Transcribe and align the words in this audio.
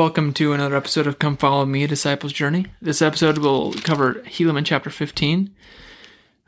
Welcome 0.00 0.32
to 0.32 0.54
another 0.54 0.76
episode 0.76 1.06
of 1.06 1.18
Come 1.18 1.36
Follow 1.36 1.66
Me, 1.66 1.86
Disciple's 1.86 2.32
Journey. 2.32 2.64
This 2.80 3.02
episode 3.02 3.36
will 3.36 3.74
cover 3.74 4.14
Helaman 4.24 4.64
chapter 4.64 4.88
15. 4.88 5.54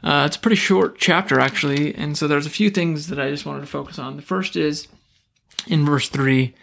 Uh, 0.03 0.25
it's 0.27 0.37
a 0.37 0.41
pretty 0.41 0.57
short 0.57 0.97
chapter, 0.97 1.39
actually, 1.39 1.95
and 1.95 2.17
so 2.17 2.27
there's 2.27 2.47
a 2.47 2.51
few 2.51 2.71
things 2.71 3.09
that 3.09 3.21
I 3.21 3.29
just 3.29 3.45
wanted 3.45 3.61
to 3.61 3.67
focus 3.67 3.99
on. 3.99 4.17
The 4.17 4.23
first 4.23 4.57
is 4.57 4.89
in 5.67 5.85
verse 5.85 6.09
3. 6.09 6.45
It 6.45 6.55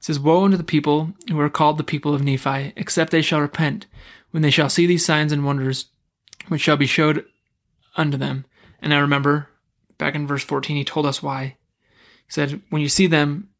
says, 0.00 0.18
Woe 0.18 0.44
unto 0.44 0.56
the 0.56 0.64
people 0.64 1.12
who 1.28 1.38
are 1.38 1.48
called 1.48 1.78
the 1.78 1.84
people 1.84 2.12
of 2.12 2.24
Nephi, 2.24 2.72
except 2.74 3.12
they 3.12 3.22
shall 3.22 3.40
repent, 3.40 3.86
when 4.32 4.42
they 4.42 4.50
shall 4.50 4.68
see 4.68 4.86
these 4.88 5.06
signs 5.06 5.30
and 5.30 5.44
wonders, 5.44 5.84
which 6.48 6.62
shall 6.62 6.76
be 6.76 6.86
showed 6.86 7.24
unto 7.94 8.16
them. 8.16 8.44
And 8.82 8.92
I 8.92 8.98
remember 8.98 9.50
back 9.98 10.16
in 10.16 10.26
verse 10.26 10.42
14, 10.42 10.76
he 10.76 10.84
told 10.84 11.06
us 11.06 11.22
why. 11.22 11.58
He 12.26 12.32
said, 12.32 12.60
When 12.70 12.82
you 12.82 12.88
see 12.88 13.06
them, 13.06 13.50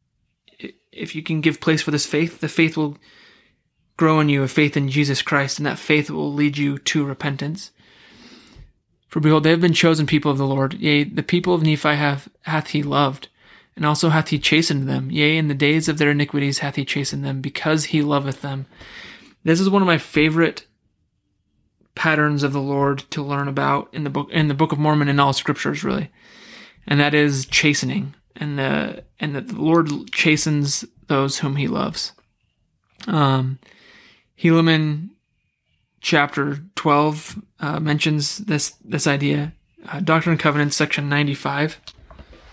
if 0.96 1.14
you 1.14 1.22
can 1.22 1.40
give 1.40 1.60
place 1.60 1.82
for 1.82 1.90
this 1.90 2.06
faith, 2.06 2.40
the 2.40 2.48
faith 2.48 2.76
will 2.76 2.96
grow 3.96 4.20
in 4.20 4.28
you 4.28 4.42
a 4.42 4.48
faith 4.48 4.76
in 4.76 4.88
Jesus 4.88 5.22
Christ, 5.22 5.58
and 5.58 5.66
that 5.66 5.78
faith 5.78 6.10
will 6.10 6.32
lead 6.32 6.56
you 6.58 6.78
to 6.78 7.04
repentance. 7.04 7.70
For 9.08 9.20
behold, 9.20 9.44
they 9.44 9.50
have 9.50 9.60
been 9.60 9.72
chosen 9.72 10.06
people 10.06 10.30
of 10.30 10.38
the 10.38 10.46
Lord. 10.46 10.74
Yea, 10.74 11.04
the 11.04 11.22
people 11.22 11.54
of 11.54 11.62
Nephi 11.62 11.94
have 11.94 12.28
hath 12.42 12.68
he 12.68 12.82
loved, 12.82 13.28
and 13.76 13.86
also 13.86 14.08
hath 14.08 14.28
he 14.28 14.38
chastened 14.38 14.88
them. 14.88 15.10
Yea, 15.10 15.36
in 15.36 15.48
the 15.48 15.54
days 15.54 15.88
of 15.88 15.98
their 15.98 16.10
iniquities 16.10 16.58
hath 16.58 16.76
he 16.76 16.84
chastened 16.84 17.24
them, 17.24 17.40
because 17.40 17.86
he 17.86 18.02
loveth 18.02 18.40
them. 18.40 18.66
This 19.44 19.60
is 19.60 19.70
one 19.70 19.82
of 19.82 19.86
my 19.86 19.98
favorite 19.98 20.66
patterns 21.94 22.42
of 22.42 22.52
the 22.52 22.60
Lord 22.60 22.98
to 23.10 23.22
learn 23.22 23.46
about 23.46 23.88
in 23.92 24.02
the 24.02 24.10
book 24.10 24.28
in 24.32 24.48
the 24.48 24.54
Book 24.54 24.72
of 24.72 24.80
Mormon 24.80 25.08
and 25.08 25.20
all 25.20 25.32
scriptures, 25.32 25.84
really, 25.84 26.10
and 26.88 26.98
that 26.98 27.14
is 27.14 27.46
chastening 27.46 28.14
and 28.36 28.60
uh, 28.60 28.94
and 29.20 29.34
that 29.34 29.48
the 29.48 29.60
Lord 29.60 29.88
chastens 30.12 30.84
those 31.06 31.38
whom 31.38 31.56
He 31.56 31.68
loves. 31.68 32.12
Um, 33.06 33.58
Helaman 34.42 35.10
chapter 36.00 36.58
twelve 36.74 37.40
uh, 37.60 37.80
mentions 37.80 38.38
this 38.38 38.70
this 38.84 39.06
idea. 39.06 39.52
Uh, 39.88 40.00
Doctrine 40.00 40.32
and 40.32 40.40
Covenants, 40.40 40.76
section 40.76 41.08
ninety 41.08 41.34
five. 41.34 41.80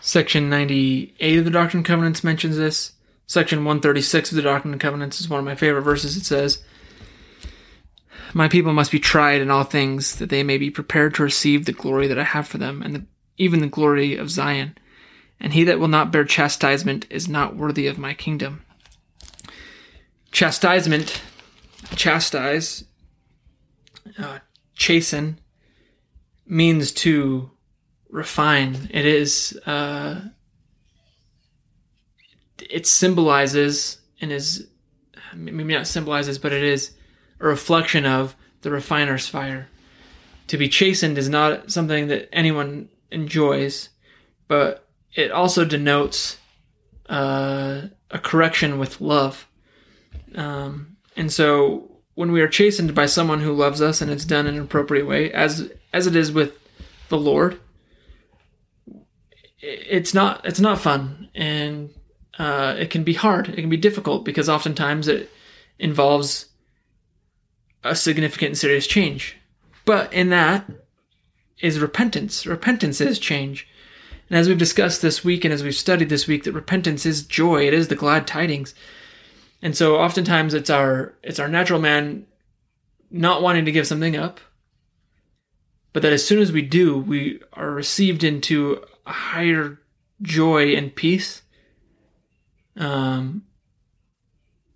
Section 0.02 0.50
ninety 0.50 1.14
eight 1.20 1.40
of 1.40 1.46
the 1.46 1.52
Doctrine 1.52 1.80
and 1.80 1.86
Covenants 1.86 2.24
mentions 2.24 2.58
this. 2.58 2.94
Section 3.28 3.64
one 3.64 3.80
thirty 3.80 4.02
six 4.02 4.32
of 4.32 4.36
the 4.36 4.42
Doctrine 4.42 4.74
and 4.74 4.82
Covenants 4.82 5.22
is 5.22 5.30
one 5.30 5.40
of 5.40 5.46
my 5.46 5.56
favorite 5.56 5.84
verses. 5.84 6.18
It 6.18 6.26
says. 6.26 6.64
My 8.34 8.48
people 8.48 8.72
must 8.72 8.94
be 8.94 9.00
tried 9.00 9.42
in 9.42 9.52
all 9.52 9.66
things, 9.66 10.16
that 10.16 10.30
they 10.30 10.42
may 10.42 10.58
be 10.58 10.70
prepared 10.70 11.16
to 11.16 11.24
receive 11.24 11.66
the 11.66 11.74
glory 11.74 12.08
that 12.08 12.18
I 12.18 12.24
have 12.24 12.48
for 12.48 12.58
them, 12.58 12.82
and 12.82 12.96
the, 12.96 13.06
even 13.38 13.60
the 13.60 13.68
glory 13.68 14.16
of 14.16 14.30
Zion 14.30 14.78
and 15.42 15.54
he 15.54 15.64
that 15.64 15.80
will 15.80 15.88
not 15.88 16.12
bear 16.12 16.24
chastisement 16.24 17.08
is 17.10 17.28
not 17.28 17.56
worthy 17.56 17.88
of 17.88 17.98
my 17.98 18.14
kingdom. 18.14 18.64
Chastisement, 20.32 21.22
chastise, 21.96 22.86
uh, 24.18 24.40
chasten, 24.76 25.40
means 26.46 26.92
to 26.92 27.50
refine. 28.10 28.88
It 28.94 29.06
is, 29.06 29.60
uh, 29.66 30.22
it 32.60 32.86
symbolizes 32.86 33.98
and 34.22 34.32
is, 34.32 34.68
maybe 35.34 35.74
not 35.74 35.88
symbolizes, 35.88 36.38
but 36.38 36.54
it 36.54 36.64
is 36.64 36.92
a 37.40 37.48
reflection 37.48 38.06
of 38.06 38.36
the 38.62 38.70
refiner's 38.70 39.28
fire. 39.28 39.68
To 40.48 40.58
be 40.58 40.70
chastened 40.70 41.18
is 41.18 41.30
not 41.30 41.72
something 41.72 42.08
that 42.08 42.30
anyone 42.32 42.90
enjoys, 43.10 43.90
but 44.48 44.88
it 45.14 45.32
also 45.32 45.66
denotes 45.66 46.38
uh, 47.10 47.82
a 48.10 48.20
correction 48.20 48.80
with 48.80 49.02
love. 49.02 49.48
Um, 50.36 50.98
and 51.16 51.32
so 51.32 51.92
when 52.16 52.32
we 52.32 52.42
are 52.42 52.48
chastened 52.48 52.96
by 52.96 53.06
someone 53.06 53.42
who 53.42 53.54
loves 53.54 53.82
us 53.82 54.02
and 54.02 54.10
it's 54.10 54.26
done 54.26 54.48
in 54.48 54.56
an 54.56 54.62
appropriate 54.62 55.08
way, 55.08 55.32
as 55.32 55.72
as 55.94 56.08
it 56.08 56.16
is 56.16 56.32
with 56.32 56.58
the 57.10 57.18
Lord, 57.18 57.60
it's 59.60 60.14
not 60.14 60.46
it's 60.46 60.60
not 60.60 60.80
fun 60.80 61.30
and 61.36 61.90
uh, 62.40 62.76
it 62.78 62.90
can 62.90 63.04
be 63.04 63.14
hard. 63.14 63.50
It 63.50 63.58
can 63.58 63.70
be 63.70 63.78
difficult 63.78 64.26
because 64.26 64.50
oftentimes 64.50 65.08
it 65.08 65.30
involves 65.78 66.48
a 67.84 67.96
significant 67.96 68.50
and 68.50 68.58
serious 68.58 68.88
change. 68.88 69.38
But 69.86 70.14
in 70.14 70.30
that 70.30 70.70
is 71.60 71.80
repentance. 71.80 72.46
Repentance 72.46 73.02
is 73.02 73.20
change. 73.20 73.68
And 74.32 74.40
as 74.40 74.48
we've 74.48 74.58
discussed 74.58 75.02
this 75.02 75.26
week 75.26 75.44
and 75.44 75.54
as 75.54 75.62
we've 75.62 75.76
studied 75.76 76.08
this 76.08 76.26
week, 76.26 76.46
that 76.46 76.54
repentance 76.54 77.06
is 77.06 77.22
joy. 77.24 77.68
It 77.68 77.74
is 77.74 77.90
the 77.90 77.98
glad 77.98 78.26
tidings. 78.26 78.74
And 79.62 79.76
so 79.76 79.98
oftentimes 79.98 80.54
it's 80.54 80.70
our 80.70 81.14
it's 81.22 81.38
our 81.38 81.50
natural 81.50 81.82
man 81.82 82.26
not 83.10 83.42
wanting 83.42 83.66
to 83.66 83.74
give 83.74 83.86
something 83.86 84.16
up. 84.16 84.40
But 85.92 86.02
that 86.04 86.14
as 86.14 86.26
soon 86.26 86.40
as 86.40 86.50
we 86.50 86.62
do, 86.62 86.98
we 86.98 87.42
are 87.52 87.72
received 87.72 88.24
into 88.24 88.82
a 89.06 89.12
higher 89.12 89.82
joy 90.22 90.76
and 90.76 90.96
peace. 90.96 91.42
Um 92.78 93.44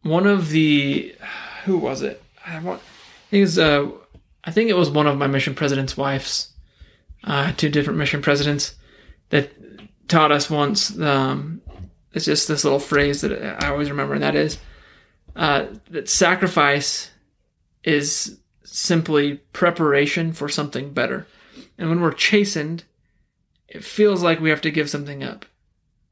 one 0.02 0.28
of 0.28 0.50
the 0.50 1.16
who 1.64 1.78
was 1.78 2.02
it? 2.02 2.22
I 2.46 2.60
want 2.60 2.82
it 3.32 3.40
was 3.40 3.58
uh 3.58 3.90
I 4.44 4.52
think 4.52 4.70
it 4.70 4.76
was 4.76 4.90
one 4.90 5.08
of 5.08 5.18
my 5.18 5.28
mission 5.28 5.56
president's 5.56 5.96
wives. 5.96 6.52
Uh 7.24 7.54
two 7.54 7.70
different 7.70 7.98
mission 7.98 8.22
presidents 8.22 8.76
that 9.36 9.52
taught 10.08 10.32
us 10.32 10.50
once. 10.50 10.98
Um, 11.00 11.62
it's 12.14 12.26
just 12.26 12.48
this 12.48 12.64
little 12.64 12.80
phrase 12.80 13.22
that 13.22 13.64
I 13.64 13.70
always 13.70 13.90
remember, 13.90 14.14
and 14.14 14.24
that 14.24 14.36
is 14.36 14.58
uh, 15.36 15.66
that 15.90 16.10
sacrifice 16.10 17.12
is 17.84 18.40
simply 18.64 19.36
preparation 19.52 20.32
for 20.32 20.48
something 20.48 20.94
better. 20.94 21.28
And 21.78 21.90
when 21.90 22.00
we're 22.00 22.14
chastened, 22.14 22.86
it 23.68 23.84
feels 23.84 24.24
like 24.24 24.40
we 24.40 24.50
have 24.50 24.62
to 24.62 24.72
give 24.72 24.90
something 24.90 25.24
up 25.24 25.46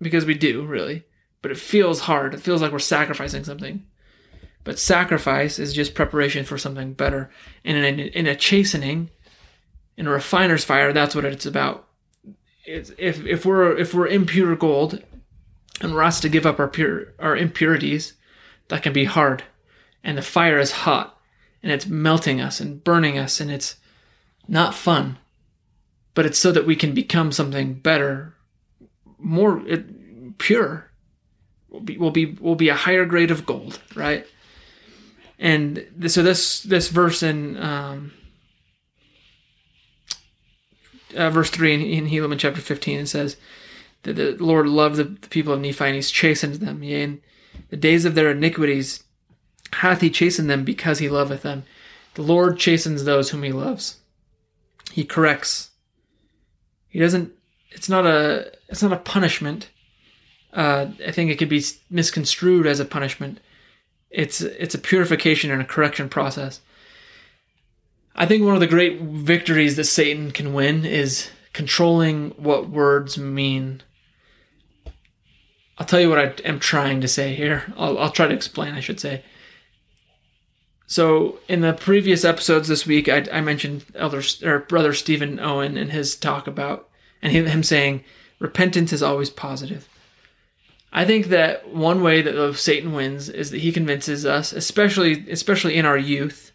because 0.01 0.25
we 0.25 0.33
do, 0.33 0.65
really. 0.65 1.05
But 1.41 1.51
it 1.51 1.57
feels 1.57 2.01
hard. 2.01 2.33
It 2.33 2.41
feels 2.41 2.61
like 2.61 2.71
we're 2.71 2.79
sacrificing 2.79 3.43
something. 3.45 3.85
But 4.65 4.79
sacrifice 4.79 5.59
is 5.59 5.73
just 5.73 5.93
preparation 5.93 6.45
for 6.45 6.57
something 6.57 6.93
better. 6.93 7.29
And 7.63 7.77
in 7.77 7.99
a, 7.99 8.03
in 8.03 8.27
a 8.27 8.35
chastening, 8.35 9.09
in 9.97 10.07
a 10.07 10.11
refiner's 10.11 10.65
fire, 10.65 10.91
that's 10.91 11.15
what 11.15 11.25
it's 11.25 11.45
about 11.45 11.87
if 12.65 13.25
if 13.25 13.45
we're 13.45 13.77
if 13.77 13.93
we're 13.93 14.07
impure 14.07 14.55
gold 14.55 15.01
and 15.81 15.93
we're 15.93 16.01
asked 16.01 16.21
to 16.21 16.29
give 16.29 16.45
up 16.45 16.59
our 16.59 16.67
pure 16.67 17.13
our 17.19 17.35
impurities, 17.35 18.13
that 18.69 18.83
can 18.83 18.93
be 18.93 19.05
hard. 19.05 19.43
And 20.03 20.17
the 20.17 20.21
fire 20.21 20.59
is 20.59 20.71
hot 20.71 21.17
and 21.61 21.71
it's 21.71 21.87
melting 21.87 22.41
us 22.41 22.59
and 22.59 22.83
burning 22.83 23.17
us 23.17 23.39
and 23.39 23.49
it's 23.49 23.77
not 24.47 24.75
fun. 24.75 25.17
But 26.13 26.25
it's 26.25 26.39
so 26.39 26.51
that 26.51 26.65
we 26.65 26.75
can 26.75 26.93
become 26.93 27.31
something 27.31 27.73
better, 27.73 28.35
more 29.17 29.65
it, 29.67 30.37
pure. 30.37 30.91
We'll 31.69 31.81
be 31.81 31.97
will 31.97 32.11
be 32.11 32.25
will 32.25 32.55
be 32.55 32.69
a 32.69 32.75
higher 32.75 33.05
grade 33.05 33.31
of 33.31 33.45
gold, 33.45 33.81
right? 33.95 34.27
And 35.39 35.87
so 36.07 36.21
this 36.21 36.61
this 36.61 36.89
verse 36.89 37.23
in 37.23 37.57
um, 37.57 38.11
uh, 41.15 41.29
verse 41.29 41.49
3 41.49 41.73
in, 41.73 41.81
in 41.81 42.07
Helaman 42.07 42.39
chapter 42.39 42.61
15, 42.61 42.99
it 42.99 43.07
says 43.07 43.37
that 44.03 44.13
the 44.13 44.35
Lord 44.39 44.67
loved 44.67 44.95
the, 44.97 45.05
the 45.05 45.27
people 45.29 45.53
of 45.53 45.61
Nephi 45.61 45.85
and 45.85 45.95
he's 45.95 46.11
chastened 46.11 46.55
them. 46.55 46.83
Yea, 46.83 47.03
in 47.03 47.21
the 47.69 47.77
days 47.77 48.05
of 48.05 48.15
their 48.15 48.31
iniquities 48.31 49.03
hath 49.73 50.01
he 50.01 50.09
chastened 50.09 50.49
them 50.49 50.63
because 50.63 50.99
he 50.99 51.09
loveth 51.09 51.41
them. 51.41 51.63
The 52.15 52.21
Lord 52.21 52.59
chastens 52.59 53.03
those 53.03 53.29
whom 53.29 53.43
he 53.43 53.51
loves. 53.51 53.97
He 54.91 55.03
corrects. 55.03 55.71
He 56.89 56.99
doesn't, 56.99 57.31
it's 57.71 57.89
not 57.89 58.05
a, 58.05 58.51
it's 58.69 58.83
not 58.83 58.93
a 58.93 58.97
punishment. 58.97 59.69
Uh, 60.53 60.87
I 61.05 61.11
think 61.11 61.31
it 61.31 61.37
could 61.37 61.49
be 61.49 61.63
misconstrued 61.89 62.67
as 62.67 62.79
a 62.79 62.85
punishment. 62.85 63.39
It's, 64.11 64.41
it's 64.41 64.75
a 64.75 64.79
purification 64.79 65.49
and 65.49 65.61
a 65.61 65.65
correction 65.65 66.07
process. 66.07 66.61
I 68.15 68.25
think 68.25 68.43
one 68.43 68.53
of 68.53 68.59
the 68.59 68.67
great 68.67 69.01
victories 69.01 69.75
that 69.75 69.85
Satan 69.85 70.31
can 70.31 70.53
win 70.53 70.85
is 70.85 71.29
controlling 71.51 72.31
what 72.31 72.69
words 72.69 73.17
mean. 73.17 73.81
I'll 75.77 75.87
tell 75.87 75.99
you 75.99 76.09
what 76.09 76.19
I 76.19 76.33
am 76.47 76.59
trying 76.59 77.01
to 77.01 77.07
say 77.07 77.33
here. 77.33 77.73
I'll, 77.75 77.97
I'll 77.97 78.11
try 78.11 78.27
to 78.27 78.33
explain, 78.33 78.75
I 78.75 78.79
should 78.79 78.99
say. 78.99 79.23
So, 80.85 81.39
in 81.47 81.61
the 81.61 81.73
previous 81.73 82.23
episodes 82.23 82.67
this 82.67 82.85
week, 82.85 83.09
I, 83.09 83.25
I 83.31 83.41
mentioned 83.41 83.85
Elder 83.95 84.21
or 84.43 84.59
Brother 84.59 84.93
Stephen 84.93 85.39
Owen 85.39 85.75
and 85.75 85.91
his 85.91 86.15
talk 86.15 86.45
about, 86.45 86.89
and 87.21 87.33
him 87.33 87.63
saying, 87.63 88.03
repentance 88.37 88.93
is 88.93 89.01
always 89.01 89.31
positive. 89.31 89.89
I 90.91 91.05
think 91.05 91.27
that 91.27 91.69
one 91.69 92.03
way 92.03 92.21
that 92.21 92.53
Satan 92.55 92.93
wins 92.93 93.27
is 93.27 93.49
that 93.49 93.61
he 93.61 93.71
convinces 93.71 94.25
us, 94.25 94.53
especially 94.53 95.27
especially 95.31 95.75
in 95.75 95.87
our 95.87 95.97
youth, 95.97 96.51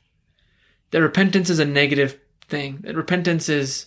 that 0.90 1.02
repentance 1.02 1.50
is 1.50 1.58
a 1.58 1.64
negative 1.64 2.18
thing. 2.48 2.78
That 2.82 2.96
repentance 2.96 3.48
is 3.48 3.86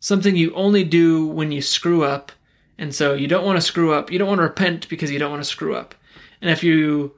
something 0.00 0.36
you 0.36 0.54
only 0.54 0.84
do 0.84 1.26
when 1.26 1.52
you 1.52 1.62
screw 1.62 2.04
up. 2.04 2.32
And 2.78 2.94
so 2.94 3.14
you 3.14 3.26
don't 3.26 3.44
want 3.44 3.56
to 3.56 3.66
screw 3.66 3.92
up. 3.92 4.10
You 4.10 4.18
don't 4.18 4.28
want 4.28 4.38
to 4.38 4.44
repent 4.44 4.88
because 4.88 5.10
you 5.10 5.18
don't 5.18 5.30
want 5.30 5.42
to 5.42 5.48
screw 5.48 5.74
up. 5.74 5.94
And 6.40 6.50
if 6.50 6.62
you 6.62 7.14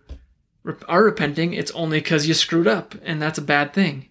are 0.89 1.03
repenting, 1.03 1.55
it's 1.55 1.71
only 1.73 1.99
because 1.99 2.29
you 2.29 2.35
screwed 2.35 2.67
up, 2.67 2.95
and 3.03 3.21
that's 3.21 3.39
a 3.39 3.43
bad 3.43 3.73
thing. 3.73 4.09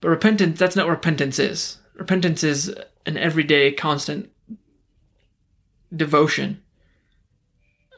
But 0.00 0.08
repentance, 0.08 0.58
that's 0.58 0.76
not 0.76 0.86
what 0.86 0.92
repentance 0.92 1.38
is. 1.38 1.78
Repentance 1.94 2.42
is 2.42 2.74
an 3.06 3.16
everyday, 3.16 3.72
constant 3.72 4.30
devotion. 5.94 6.62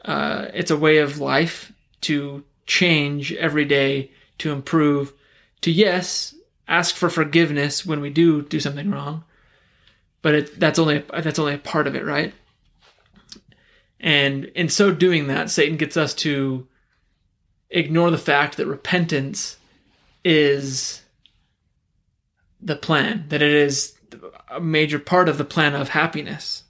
Uh, 0.05 0.47
it's 0.53 0.71
a 0.71 0.77
way 0.77 0.97
of 0.97 1.19
life 1.19 1.73
to 2.01 2.43
change 2.65 3.33
every 3.33 3.65
day, 3.65 4.11
to 4.37 4.51
improve, 4.51 5.13
to 5.61 5.71
yes, 5.71 6.35
ask 6.67 6.95
for 6.95 7.09
forgiveness 7.09 7.85
when 7.85 8.01
we 8.01 8.09
do 8.09 8.41
do 8.41 8.59
something 8.59 8.91
wrong, 8.91 9.23
but 10.21 10.35
it, 10.35 10.59
that's 10.59 10.79
only 10.79 11.03
that's 11.13 11.39
only 11.39 11.53
a 11.53 11.59
part 11.59 11.87
of 11.87 11.95
it, 11.95 12.05
right? 12.05 12.33
And 13.99 14.45
in 14.45 14.69
so 14.69 14.91
doing 14.91 15.27
that, 15.27 15.49
Satan 15.49 15.77
gets 15.77 15.97
us 15.97 16.13
to 16.15 16.67
ignore 17.69 18.11
the 18.11 18.17
fact 18.17 18.57
that 18.57 18.67
repentance 18.67 19.57
is 20.23 21.01
the 22.61 22.75
plan, 22.75 23.25
that 23.29 23.41
it 23.41 23.51
is 23.51 23.97
a 24.49 24.59
major 24.59 24.99
part 24.99 25.29
of 25.29 25.37
the 25.37 25.45
plan 25.45 25.75
of 25.75 25.89
happiness. 25.89 26.63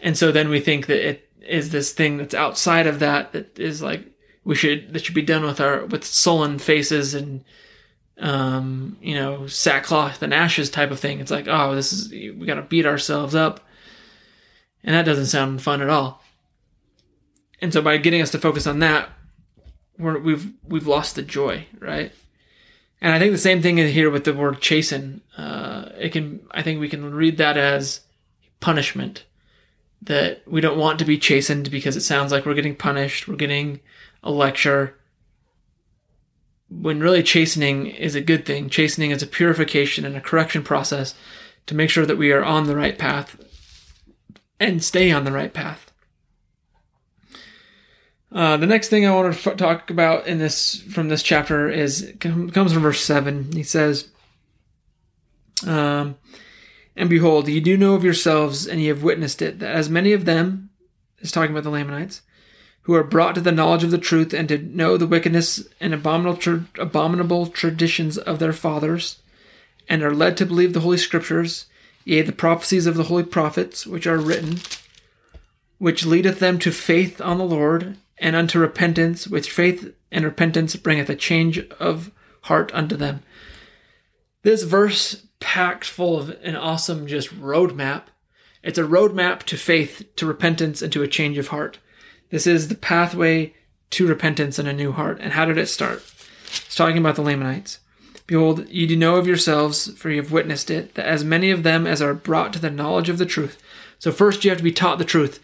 And 0.00 0.16
so 0.16 0.30
then 0.30 0.48
we 0.48 0.60
think 0.60 0.86
that 0.86 1.08
it 1.08 1.28
is 1.40 1.70
this 1.70 1.92
thing 1.92 2.16
that's 2.16 2.34
outside 2.34 2.86
of 2.86 2.98
that 2.98 3.32
that 3.32 3.58
is 3.58 3.80
like 3.80 4.04
we 4.44 4.54
should 4.54 4.92
that 4.92 5.04
should 5.04 5.14
be 5.14 5.22
done 5.22 5.44
with 5.44 5.60
our 5.60 5.86
with 5.86 6.04
sullen 6.04 6.58
faces 6.58 7.14
and 7.14 7.44
um 8.18 8.96
you 9.02 9.14
know 9.14 9.46
sackcloth 9.46 10.22
and 10.22 10.32
ashes 10.32 10.70
type 10.70 10.90
of 10.90 11.00
thing. 11.00 11.20
It's 11.20 11.30
like 11.30 11.46
oh 11.48 11.74
this 11.74 11.92
is 11.92 12.10
we 12.10 12.46
got 12.46 12.54
to 12.54 12.62
beat 12.62 12.86
ourselves 12.86 13.34
up, 13.34 13.60
and 14.82 14.94
that 14.94 15.04
doesn't 15.04 15.26
sound 15.26 15.62
fun 15.62 15.82
at 15.82 15.90
all. 15.90 16.22
And 17.60 17.72
so 17.72 17.80
by 17.80 17.96
getting 17.96 18.22
us 18.22 18.30
to 18.32 18.38
focus 18.38 18.66
on 18.66 18.80
that, 18.80 19.08
we're, 19.98 20.18
we've 20.18 20.52
we've 20.66 20.86
lost 20.86 21.14
the 21.14 21.22
joy, 21.22 21.66
right? 21.78 22.12
And 23.00 23.12
I 23.12 23.18
think 23.18 23.32
the 23.32 23.38
same 23.38 23.62
thing 23.62 23.78
is 23.78 23.92
here 23.92 24.10
with 24.10 24.24
the 24.24 24.34
word 24.34 24.60
chasten. 24.60 25.22
Uh, 25.36 25.90
it 25.98 26.12
can 26.12 26.40
I 26.50 26.62
think 26.62 26.80
we 26.80 26.88
can 26.88 27.14
read 27.14 27.38
that 27.38 27.56
as 27.56 28.00
punishment. 28.60 29.24
That 30.02 30.42
we 30.46 30.60
don't 30.60 30.78
want 30.78 30.98
to 30.98 31.04
be 31.04 31.18
chastened 31.18 31.70
because 31.70 31.96
it 31.96 32.02
sounds 32.02 32.30
like 32.30 32.44
we're 32.46 32.54
getting 32.54 32.76
punished, 32.76 33.26
we're 33.26 33.36
getting 33.36 33.80
a 34.22 34.30
lecture. 34.30 34.98
When 36.68 37.00
really 37.00 37.22
chastening 37.22 37.86
is 37.86 38.14
a 38.14 38.20
good 38.20 38.44
thing. 38.44 38.68
Chastening 38.68 39.12
is 39.12 39.22
a 39.22 39.26
purification 39.26 40.04
and 40.04 40.16
a 40.16 40.20
correction 40.20 40.62
process 40.64 41.14
to 41.66 41.74
make 41.74 41.90
sure 41.90 42.06
that 42.06 42.18
we 42.18 42.32
are 42.32 42.44
on 42.44 42.66
the 42.66 42.76
right 42.76 42.98
path 42.98 43.36
and 44.58 44.82
stay 44.82 45.12
on 45.12 45.24
the 45.24 45.32
right 45.32 45.52
path. 45.52 45.92
Uh, 48.32 48.56
the 48.56 48.66
next 48.66 48.88
thing 48.88 49.06
I 49.06 49.14
want 49.14 49.32
to 49.32 49.50
f- 49.50 49.56
talk 49.56 49.90
about 49.90 50.26
in 50.26 50.38
this 50.38 50.80
from 50.92 51.08
this 51.08 51.22
chapter 51.22 51.70
is 51.70 52.12
comes 52.18 52.72
from 52.72 52.82
verse 52.82 53.00
seven. 53.00 53.52
He 53.52 53.62
says, 53.62 54.08
um, 55.66 56.16
"And 56.96 57.08
behold, 57.08 57.48
ye 57.48 57.60
do 57.60 57.76
know 57.76 57.94
of 57.94 58.04
yourselves, 58.04 58.66
and 58.66 58.80
ye 58.80 58.88
have 58.88 59.04
witnessed 59.04 59.40
it, 59.40 59.60
that 59.60 59.74
as 59.74 59.88
many 59.88 60.12
of 60.12 60.24
them 60.24 60.70
is 61.20 61.30
talking 61.30 61.52
about 61.52 61.62
the 61.62 61.70
Lamanites, 61.70 62.22
who 62.86 62.94
are 62.94 63.02
brought 63.02 63.34
to 63.34 63.40
the 63.40 63.50
knowledge 63.50 63.82
of 63.82 63.90
the 63.90 63.98
truth, 63.98 64.32
and 64.32 64.48
to 64.48 64.58
know 64.58 64.96
the 64.96 65.08
wickedness 65.08 65.66
and 65.80 65.92
abominable 65.92 66.36
tra- 66.36 66.66
abominable 66.78 67.48
traditions 67.48 68.16
of 68.16 68.38
their 68.38 68.52
fathers, 68.52 69.20
and 69.88 70.04
are 70.04 70.14
led 70.14 70.36
to 70.36 70.46
believe 70.46 70.72
the 70.72 70.80
holy 70.80 70.96
scriptures, 70.96 71.66
yea, 72.04 72.22
the 72.22 72.30
prophecies 72.30 72.86
of 72.86 72.94
the 72.94 73.04
holy 73.04 73.24
prophets, 73.24 73.86
which 73.86 74.06
are 74.06 74.18
written." 74.18 74.60
Which 75.78 76.06
leadeth 76.06 76.38
them 76.38 76.60
to 76.60 76.70
faith 76.70 77.20
on 77.20 77.38
the 77.38 77.44
Lord 77.44 77.96
and 78.18 78.36
unto 78.36 78.60
repentance, 78.60 79.26
which 79.26 79.50
faith 79.50 79.92
and 80.12 80.24
repentance 80.24 80.76
bringeth 80.76 81.10
a 81.10 81.16
change 81.16 81.58
of 81.80 82.12
heart 82.42 82.70
unto 82.72 82.96
them. 82.96 83.20
This 84.42 84.62
verse 84.62 85.24
packed 85.40 85.84
full 85.84 86.18
of 86.18 86.30
an 86.42 86.54
awesome 86.54 87.08
just 87.08 87.34
roadmap. 87.38 88.04
It's 88.62 88.78
a 88.78 88.84
roadmap 88.84 89.42
to 89.42 89.56
faith, 89.56 90.04
to 90.16 90.24
repentance, 90.24 90.82
and 90.82 90.92
to 90.92 91.02
a 91.02 91.08
change 91.08 91.36
of 91.36 91.48
heart. 91.48 91.78
This 92.30 92.46
is 92.46 92.68
the 92.68 92.74
pathway 92.74 93.54
to 93.90 94.06
repentance 94.06 94.58
and 94.58 94.68
a 94.68 94.72
new 94.72 94.92
heart. 94.92 95.18
And 95.20 95.32
how 95.32 95.44
did 95.44 95.58
it 95.58 95.68
start? 95.68 96.02
It's 96.46 96.74
talking 96.74 96.98
about 96.98 97.16
the 97.16 97.22
Lamanites. 97.22 97.80
Behold, 98.26 98.68
ye 98.68 98.86
do 98.86 98.96
know 98.96 99.16
of 99.16 99.26
yourselves, 99.26 99.92
for 99.96 100.10
ye 100.10 100.16
have 100.16 100.32
witnessed 100.32 100.70
it, 100.70 100.94
that 100.94 101.06
as 101.06 101.22
many 101.22 101.50
of 101.50 101.62
them 101.62 101.86
as 101.86 102.02
are 102.02 102.14
brought 102.14 102.52
to 102.52 102.58
the 102.58 102.70
knowledge 102.70 103.08
of 103.08 103.18
the 103.18 103.26
truth. 103.26 103.62
So 103.98 104.10
first 104.10 104.44
you 104.44 104.50
have 104.50 104.58
to 104.58 104.64
be 104.64 104.72
taught 104.72 104.98
the 104.98 105.04
truth. 105.04 105.40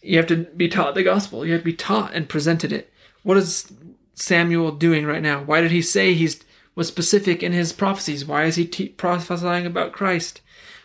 You 0.00 0.16
have 0.16 0.26
to 0.28 0.36
be 0.36 0.68
taught 0.68 0.94
the 0.94 1.02
gospel. 1.02 1.44
You 1.44 1.52
have 1.52 1.60
to 1.60 1.66
be 1.66 1.74
taught 1.74 2.14
and 2.14 2.28
presented 2.28 2.72
it. 2.72 2.90
What 3.22 3.36
is 3.36 3.70
Samuel 4.14 4.72
doing 4.72 5.04
right 5.04 5.22
now? 5.22 5.42
Why 5.42 5.60
did 5.60 5.70
he 5.70 5.82
say 5.82 6.14
he's 6.14 6.42
was 6.74 6.88
specific 6.88 7.42
in 7.42 7.52
his 7.52 7.72
prophecies? 7.72 8.24
Why 8.24 8.44
is 8.44 8.56
he 8.56 8.64
te- 8.64 8.88
prophesying 8.88 9.66
about 9.66 9.92
Christ? 9.92 10.40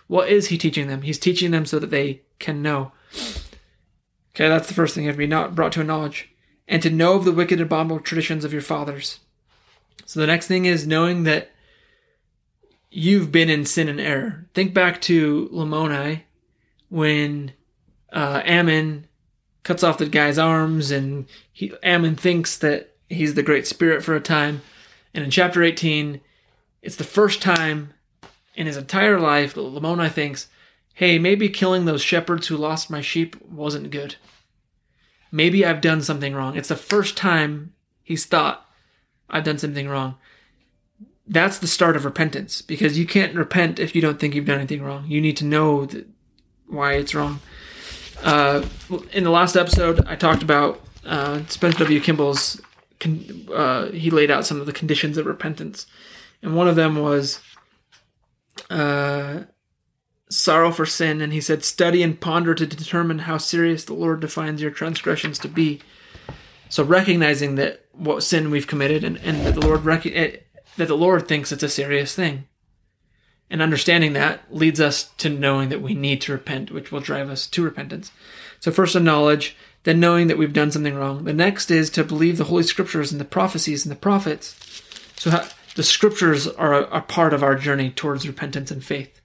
What 0.08 0.30
is 0.30 0.48
he 0.48 0.58
teaching 0.58 0.88
them? 0.88 1.04
He's 1.04 1.20
teaching 1.20 1.52
them 1.52 1.66
so 1.66 1.80
that 1.80 1.92
they 1.92 2.22
can 2.40 2.62
know. 2.62 2.92
Okay, 4.36 4.50
that's 4.50 4.68
the 4.68 4.74
first 4.74 4.94
thing. 4.94 5.06
You 5.06 5.10
have 5.10 5.16
to 5.16 5.20
be 5.20 5.28
not 5.28 5.56
brought 5.56 5.72
to 5.74 5.82
a 5.82 5.86
knowledge 5.86 6.30
and 6.68 6.84
to 6.84 6.90
know 6.90 7.14
of 7.14 7.24
the 7.24 7.32
wicked 7.32 7.60
and 7.60 7.68
abominable 7.68 8.02
traditions 8.02 8.44
of 8.44 8.52
your 8.52 8.62
fathers. 8.62 9.22
So 10.06 10.20
the 10.20 10.28
next 10.28 10.48
thing 10.48 10.66
is 10.66 10.86
knowing 10.86 11.24
that 11.24 11.52
you've 12.92 13.32
been 13.32 13.50
in 13.50 13.66
sin 13.66 13.88
and 13.88 14.00
error. 14.00 14.46
Think 14.54 14.74
back 14.74 15.02
to 15.04 15.48
Lamoni 15.54 16.24
when 16.90 17.54
uh, 18.12 18.42
Ammon 18.44 19.08
cuts 19.64 19.84
off 19.84 20.00
the 20.00 20.06
guy's 20.06 20.38
arms, 20.38 20.92
and 20.92 21.28
he, 21.54 21.74
Ammon 21.81 22.18
thinks 22.18 22.58
that 22.58 22.94
he's 23.08 23.36
the 23.36 23.44
Great 23.44 23.66
Spirit 23.66 24.04
for 24.04 24.16
a 24.16 24.21
time. 24.21 24.62
And 25.14 25.24
in 25.24 25.31
chapter 25.31 25.64
18, 25.64 26.19
it's 26.81 26.98
the 26.98 27.06
first 27.06 27.42
time 27.42 27.94
in 28.54 28.68
his 28.68 28.76
entire 28.76 29.18
life 29.18 29.54
that 29.54 29.62
Lamoni 29.62 30.12
thinks, 30.12 30.50
hey, 30.94 31.19
maybe 31.19 31.48
killing 31.48 31.86
those 31.86 32.02
shepherds 32.02 32.48
who 32.48 32.57
lost 32.57 32.90
my 32.90 33.02
sheep 33.02 33.42
wasn't 33.42 33.92
good. 33.92 34.16
Maybe 35.32 35.66
I've 35.66 35.82
done 35.82 36.02
something 36.02 36.34
wrong. 36.34 36.56
It's 36.56 36.70
the 36.70 36.76
first 36.76 37.18
time 37.18 37.74
he's 38.04 38.26
thought, 38.26 38.66
I've 39.30 39.44
done 39.44 39.58
something 39.58 39.88
wrong. 39.90 40.16
That's 41.28 41.58
the 41.58 41.68
start 41.68 41.96
of 41.96 42.06
repentance 42.06 42.62
because 42.62 43.00
you 43.00 43.06
can't 43.06 43.36
repent 43.36 43.80
if 43.80 43.96
you 43.96 44.02
don't 44.02 44.20
think 44.20 44.36
you've 44.36 44.46
done 44.46 44.60
anything 44.60 44.84
wrong. 44.84 45.06
You 45.08 45.20
need 45.20 45.38
to 45.38 45.46
know 45.46 45.88
why 46.68 46.94
it's 46.94 47.16
wrong. 47.16 47.40
Uh, 48.24 48.64
in 49.12 49.24
the 49.24 49.32
last 49.32 49.56
episode, 49.56 50.06
I 50.08 50.16
talked 50.16 50.44
about 50.44 50.82
uh, 51.06 51.42
Spencer 51.48 51.80
W. 51.80 52.00
Kimball's. 52.00 52.62
Uh, 53.54 53.88
he 53.92 54.10
laid 54.10 54.32
out 54.32 54.46
some 54.46 54.60
of 54.60 54.66
the 54.66 54.72
conditions 54.72 55.18
of 55.18 55.26
repentance, 55.26 55.86
and 56.42 56.56
one 56.56 56.68
of 56.68 56.76
them 56.76 56.96
was 56.96 57.40
uh, 58.70 59.42
sorrow 60.30 60.72
for 60.72 60.86
sin. 60.86 61.22
And 61.22 61.34
he 61.34 61.42
said, 61.42 61.64
"Study 61.64 62.04
and 62.04 62.20
ponder 62.20 62.54
to 62.54 62.66
determine 62.66 63.20
how 63.20 63.38
serious 63.38 63.84
the 63.84 63.94
Lord 63.94 64.20
defines 64.20 64.62
your 64.62 64.72
transgressions 64.72 65.40
to 65.40 65.48
be." 65.48 65.82
So 66.70 66.84
recognizing 66.84 67.56
that 67.56 67.86
what 67.94 68.24
sin 68.24 68.52
we've 68.52 68.68
committed, 68.68 69.04
and, 69.04 69.18
and 69.18 69.46
that 69.46 69.54
the 69.56 69.66
Lord 69.66 69.86
rec- 69.86 70.06
eh, 70.06 70.38
that 70.78 70.88
the 70.88 70.98
Lord 70.98 71.28
thinks 71.28 71.52
it's 71.52 71.64
a 71.64 71.70
serious 71.70 72.14
thing. 72.14 72.46
And 73.50 73.62
understanding 73.62 74.14
that 74.14 74.42
leads 74.54 74.82
us 74.82 75.04
to 75.20 75.30
knowing 75.30 75.70
that 75.70 75.82
we 75.82 75.94
need 75.94 76.20
to 76.22 76.32
repent, 76.32 76.72
which 76.72 76.92
will 76.92 77.00
drive 77.00 77.30
us 77.30 77.46
to 77.48 77.64
repentance. 77.64 78.12
So, 78.60 78.72
first, 78.72 78.96
a 78.96 79.00
knowledge, 79.00 79.56
then 79.84 80.00
knowing 80.00 80.28
that 80.28 80.38
we've 80.38 80.52
done 80.52 80.72
something 80.72 80.96
wrong. 80.96 81.26
The 81.26 81.34
next 81.34 81.70
is 81.70 81.90
to 81.92 82.04
believe 82.04 82.38
the 82.38 82.46
Holy 82.46 82.64
Scriptures 82.64 83.12
and 83.12 83.22
the 83.22 83.26
prophecies 83.26 83.86
and 83.86 83.92
the 83.92 84.00
prophets. 84.00 84.56
So, 85.16 85.30
how, 85.30 85.48
the 85.76 85.84
Scriptures 85.84 86.48
are 86.48 86.74
a, 86.74 86.98
a 86.98 87.02
part 87.02 87.34
of 87.34 87.44
our 87.44 87.56
journey 87.56 87.92
towards 87.92 88.28
repentance 88.28 88.72
and 88.72 88.84
faith. 88.84 89.22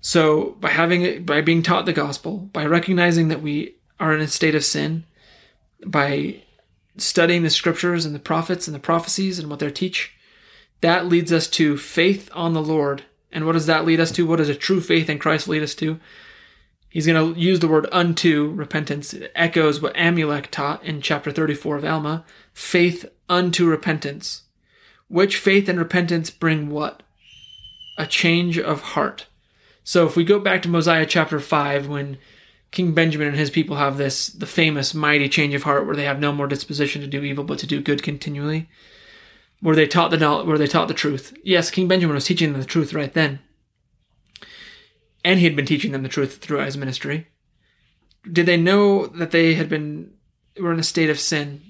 So, 0.00 0.56
by 0.60 0.70
having 0.70 1.24
by 1.24 1.40
being 1.40 1.62
taught 1.62 1.86
the 1.86 1.92
gospel, 1.92 2.38
by 2.52 2.64
recognizing 2.64 3.28
that 3.28 3.42
we 3.42 3.76
are 3.98 4.14
in 4.14 4.20
a 4.20 4.28
state 4.28 4.54
of 4.54 4.64
sin, 4.64 5.04
by 5.84 6.42
studying 6.96 7.42
the 7.42 7.50
scriptures 7.50 8.04
and 8.04 8.14
the 8.14 8.20
prophets 8.20 8.66
and 8.66 8.74
the 8.74 8.80
prophecies 8.80 9.38
and 9.38 9.50
what 9.50 9.58
they 9.58 9.70
teach, 9.70 10.12
that 10.80 11.06
leads 11.06 11.32
us 11.32 11.46
to 11.48 11.76
faith 11.76 12.30
on 12.34 12.54
the 12.54 12.62
Lord. 12.62 13.04
And 13.32 13.46
what 13.46 13.52
does 13.52 13.66
that 13.66 13.84
lead 13.84 14.00
us 14.00 14.10
to? 14.12 14.26
What 14.26 14.36
does 14.36 14.48
a 14.48 14.54
true 14.54 14.80
faith 14.80 15.08
in 15.08 15.18
Christ 15.18 15.48
lead 15.48 15.62
us 15.62 15.74
to? 15.76 16.00
He's 16.88 17.06
going 17.06 17.34
to 17.34 17.40
use 17.40 17.60
the 17.60 17.68
word 17.68 17.86
unto 17.92 18.50
repentance. 18.50 19.14
It 19.14 19.30
echoes 19.36 19.80
what 19.80 19.94
Amulek 19.94 20.48
taught 20.50 20.84
in 20.84 21.00
chapter 21.00 21.30
34 21.30 21.76
of 21.76 21.84
Alma 21.84 22.24
faith 22.52 23.06
unto 23.28 23.66
repentance. 23.66 24.42
Which 25.06 25.36
faith 25.36 25.68
and 25.68 25.78
repentance 25.78 26.30
bring 26.30 26.68
what? 26.68 27.04
A 27.96 28.06
change 28.06 28.58
of 28.58 28.80
heart. 28.80 29.26
So 29.90 30.06
if 30.06 30.14
we 30.14 30.22
go 30.22 30.38
back 30.38 30.62
to 30.62 30.68
Mosiah 30.68 31.04
chapter 31.04 31.40
5, 31.40 31.88
when 31.88 32.16
King 32.70 32.94
Benjamin 32.94 33.26
and 33.26 33.36
his 33.36 33.50
people 33.50 33.74
have 33.74 33.96
this, 33.96 34.28
the 34.28 34.46
famous 34.46 34.94
mighty 34.94 35.28
change 35.28 35.52
of 35.52 35.64
heart 35.64 35.84
where 35.84 35.96
they 35.96 36.04
have 36.04 36.20
no 36.20 36.30
more 36.30 36.46
disposition 36.46 37.00
to 37.00 37.08
do 37.08 37.24
evil 37.24 37.42
but 37.42 37.58
to 37.58 37.66
do 37.66 37.80
good 37.80 38.00
continually 38.00 38.68
where 39.58 39.74
they 39.74 39.88
taught 39.88 40.12
the 40.12 40.44
where 40.44 40.58
they 40.58 40.68
taught 40.68 40.86
the 40.86 40.94
truth. 40.94 41.36
Yes, 41.42 41.72
King 41.72 41.88
Benjamin 41.88 42.14
was 42.14 42.24
teaching 42.24 42.52
them 42.52 42.60
the 42.60 42.68
truth 42.68 42.94
right 42.94 43.12
then, 43.12 43.40
and 45.24 45.40
he 45.40 45.44
had 45.44 45.56
been 45.56 45.66
teaching 45.66 45.90
them 45.90 46.04
the 46.04 46.08
truth 46.08 46.36
throughout 46.36 46.66
his 46.66 46.76
ministry. 46.76 47.26
Did 48.30 48.46
they 48.46 48.56
know 48.56 49.08
that 49.08 49.32
they 49.32 49.54
had 49.54 49.68
been 49.68 50.12
were 50.60 50.72
in 50.72 50.78
a 50.78 50.84
state 50.84 51.10
of 51.10 51.18
sin. 51.18 51.62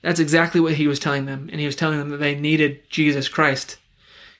That's 0.00 0.20
exactly 0.20 0.62
what 0.62 0.76
he 0.76 0.88
was 0.88 0.98
telling 0.98 1.26
them, 1.26 1.50
and 1.52 1.60
he 1.60 1.66
was 1.66 1.76
telling 1.76 1.98
them 1.98 2.08
that 2.08 2.16
they 2.16 2.34
needed 2.34 2.88
Jesus 2.88 3.28
Christ. 3.28 3.76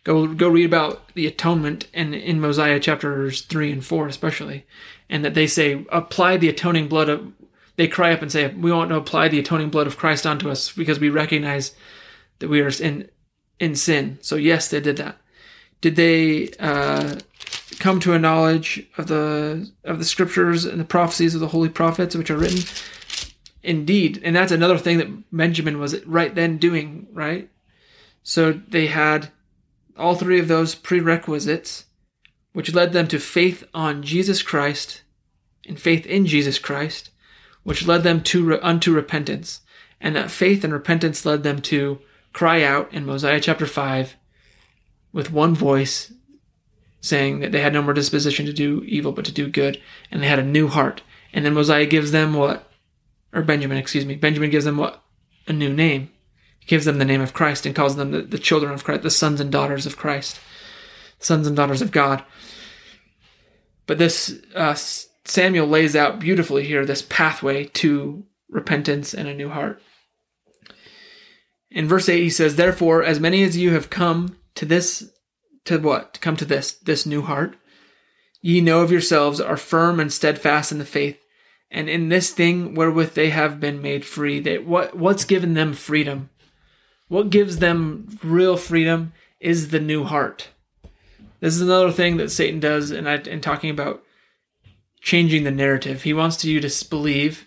Go 0.08 0.26
go 0.26 0.48
read 0.48 0.64
about 0.64 1.06
the 1.12 1.26
atonement 1.26 1.86
and 1.92 2.14
in 2.14 2.40
Mosiah 2.40 2.80
chapters 2.80 3.42
three 3.42 3.70
and 3.70 3.84
four 3.84 4.08
especially, 4.08 4.64
and 5.10 5.22
that 5.22 5.34
they 5.34 5.46
say 5.46 5.84
apply 5.92 6.38
the 6.38 6.48
atoning 6.48 6.88
blood 6.88 7.10
of. 7.10 7.30
They 7.76 7.88
cry 7.88 8.14
up 8.14 8.22
and 8.22 8.32
say, 8.32 8.48
"We 8.48 8.72
want 8.72 8.88
to 8.88 8.96
apply 8.96 9.28
the 9.28 9.38
atoning 9.38 9.68
blood 9.68 9.86
of 9.86 9.98
Christ 9.98 10.26
onto 10.26 10.48
us 10.48 10.72
because 10.72 10.98
we 10.98 11.10
recognize 11.10 11.72
that 12.38 12.48
we 12.48 12.62
are 12.62 12.70
in 12.80 13.10
in 13.60 13.74
sin." 13.74 14.16
So 14.22 14.36
yes, 14.36 14.70
they 14.70 14.80
did 14.80 14.96
that. 14.96 15.18
Did 15.82 15.96
they 15.96 16.52
uh, 16.58 17.16
come 17.78 18.00
to 18.00 18.14
a 18.14 18.18
knowledge 18.18 18.88
of 18.96 19.08
the 19.08 19.70
of 19.84 19.98
the 19.98 20.06
scriptures 20.06 20.64
and 20.64 20.80
the 20.80 20.86
prophecies 20.86 21.34
of 21.34 21.42
the 21.42 21.48
holy 21.48 21.68
prophets 21.68 22.16
which 22.16 22.30
are 22.30 22.38
written? 22.38 22.62
Indeed, 23.62 24.22
and 24.24 24.34
that's 24.34 24.52
another 24.52 24.78
thing 24.78 24.96
that 24.96 25.30
Benjamin 25.36 25.78
was 25.78 26.02
right 26.06 26.34
then 26.34 26.56
doing. 26.56 27.08
Right, 27.12 27.50
so 28.22 28.52
they 28.52 28.86
had 28.86 29.32
all 29.98 30.14
three 30.14 30.38
of 30.38 30.48
those 30.48 30.74
prerequisites, 30.74 31.86
which 32.52 32.74
led 32.74 32.92
them 32.92 33.08
to 33.08 33.18
faith 33.18 33.64
on 33.74 34.02
Jesus 34.02 34.42
Christ 34.42 35.02
and 35.66 35.78
faith 35.78 36.06
in 36.06 36.26
Jesus 36.26 36.58
Christ, 36.58 37.10
which 37.62 37.86
led 37.86 38.02
them 38.02 38.22
to 38.22 38.60
unto 38.62 38.92
repentance, 38.94 39.60
and 40.00 40.16
that 40.16 40.30
faith 40.30 40.64
and 40.64 40.72
repentance 40.72 41.26
led 41.26 41.42
them 41.42 41.60
to 41.62 42.00
cry 42.32 42.62
out 42.62 42.92
in 42.92 43.04
Mosiah 43.04 43.40
chapter 43.40 43.66
five 43.66 44.16
with 45.12 45.32
one 45.32 45.54
voice 45.54 46.12
saying 47.00 47.40
that 47.40 47.52
they 47.52 47.60
had 47.60 47.72
no 47.72 47.82
more 47.82 47.94
disposition 47.94 48.46
to 48.46 48.52
do 48.52 48.82
evil 48.86 49.12
but 49.12 49.24
to 49.24 49.32
do 49.32 49.48
good, 49.48 49.80
and 50.10 50.22
they 50.22 50.26
had 50.28 50.38
a 50.38 50.44
new 50.44 50.68
heart. 50.68 51.02
And 51.32 51.44
then 51.44 51.54
Mosiah 51.54 51.86
gives 51.86 52.10
them 52.10 52.34
what, 52.34 52.70
or 53.32 53.42
Benjamin, 53.42 53.78
excuse 53.78 54.04
me, 54.04 54.16
Benjamin 54.16 54.50
gives 54.50 54.64
them 54.64 54.76
what? 54.76 55.02
A 55.46 55.52
new 55.52 55.72
name. 55.72 56.10
Gives 56.68 56.84
them 56.84 56.98
the 56.98 57.04
name 57.04 57.20
of 57.20 57.32
Christ 57.34 57.66
and 57.66 57.74
calls 57.74 57.96
them 57.96 58.12
the, 58.12 58.22
the 58.22 58.38
children 58.38 58.72
of 58.72 58.84
Christ, 58.84 59.02
the 59.02 59.10
sons 59.10 59.40
and 59.40 59.50
daughters 59.50 59.86
of 59.86 59.96
Christ, 59.96 60.38
sons 61.18 61.46
and 61.46 61.56
daughters 61.56 61.82
of 61.82 61.90
God. 61.90 62.22
But 63.86 63.98
this 63.98 64.40
uh, 64.54 64.76
Samuel 65.24 65.66
lays 65.66 65.96
out 65.96 66.20
beautifully 66.20 66.64
here 66.64 66.86
this 66.86 67.02
pathway 67.02 67.64
to 67.64 68.24
repentance 68.48 69.12
and 69.12 69.26
a 69.26 69.34
new 69.34 69.48
heart. 69.48 69.82
In 71.70 71.88
verse 71.88 72.08
8, 72.08 72.22
he 72.22 72.30
says, 72.30 72.54
Therefore, 72.54 73.02
as 73.02 73.18
many 73.18 73.42
as 73.42 73.56
you 73.56 73.72
have 73.72 73.90
come 73.90 74.38
to 74.54 74.64
this 74.64 75.10
to 75.68 75.78
what 75.78 76.14
to 76.14 76.20
come 76.20 76.36
to 76.36 76.46
this 76.46 76.72
this 76.72 77.04
new 77.04 77.20
heart 77.20 77.54
ye 78.40 78.60
know 78.60 78.80
of 78.80 78.90
yourselves 78.90 79.38
are 79.38 79.56
firm 79.56 80.00
and 80.00 80.10
steadfast 80.10 80.72
in 80.72 80.78
the 80.78 80.84
faith 80.84 81.18
and 81.70 81.90
in 81.90 82.08
this 82.08 82.30
thing 82.30 82.74
wherewith 82.74 83.12
they 83.12 83.28
have 83.28 83.60
been 83.60 83.82
made 83.82 84.04
free 84.04 84.40
they 84.40 84.56
what 84.56 84.96
what's 84.96 85.26
given 85.26 85.52
them 85.52 85.74
freedom 85.74 86.30
what 87.08 87.30
gives 87.30 87.58
them 87.58 88.18
real 88.22 88.56
freedom 88.56 89.12
is 89.40 89.68
the 89.68 89.80
new 89.80 90.04
heart 90.04 90.48
this 91.40 91.54
is 91.54 91.60
another 91.60 91.92
thing 91.92 92.16
that 92.16 92.30
satan 92.30 92.60
does 92.60 92.90
and 92.90 93.06
in 93.26 93.40
talking 93.40 93.70
about 93.70 94.02
changing 95.00 95.44
the 95.44 95.50
narrative 95.50 96.02
he 96.02 96.12
wants 96.12 96.44
you 96.44 96.60
to 96.60 96.88
believe 96.88 97.46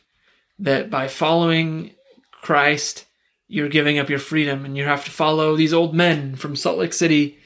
that 0.57 0.89
by 0.89 1.07
following 1.07 1.91
christ 2.31 3.05
you're 3.51 3.67
giving 3.67 3.99
up 3.99 4.09
your 4.09 4.17
freedom 4.17 4.63
and 4.63 4.77
you 4.77 4.85
have 4.85 5.03
to 5.03 5.11
follow 5.11 5.57
these 5.57 5.73
old 5.73 5.93
men 5.93 6.35
from 6.37 6.55
Salt 6.55 6.77
Lake 6.77 6.93
City 6.93 7.37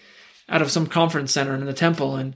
out 0.48 0.62
of 0.62 0.70
some 0.70 0.86
conference 0.86 1.32
center 1.32 1.54
and 1.54 1.64
in 1.64 1.68
the 1.68 1.74
temple 1.74 2.16
and 2.16 2.36